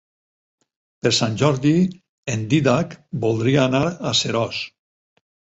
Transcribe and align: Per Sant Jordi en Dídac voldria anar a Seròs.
Per 1.05 1.11
Sant 1.17 1.35
Jordi 1.41 1.73
en 2.37 2.47
Dídac 2.55 2.97
voldria 3.27 3.63
anar 3.69 3.85
a 3.87 4.15
Seròs. 4.23 4.67